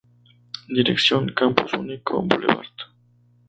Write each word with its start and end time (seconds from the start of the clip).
Dirección: 0.67 1.29
Campus 1.31 1.71
Único: 1.73 2.23
Blvd. 2.23 2.75